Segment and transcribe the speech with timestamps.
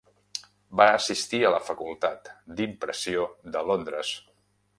[0.79, 4.17] Va assistir a la Facultat d'Impressió de Londres.